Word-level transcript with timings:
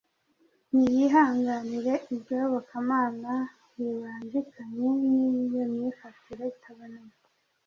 ntiyihanganiye 0.71 1.93
iryo 2.13 2.33
yobokamana 2.41 3.33
ribangikanye 3.75 4.87
n‟iyo 4.99 5.65
myifatire 5.73 6.43
itaboneye. 6.55 7.13